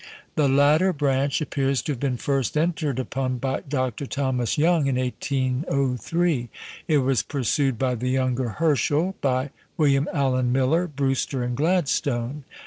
[0.35, 4.07] The latter branch appears to have been first entered upon by Dr.
[4.07, 6.49] Thomas Young in 1803;
[6.87, 12.45] it was pursued by the younger Herschel, by William Allen Miller, Brewster, and Gladstone.